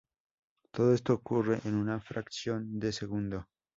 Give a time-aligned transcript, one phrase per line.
[0.71, 3.45] Todo esto ocurre en una fracción de segundo.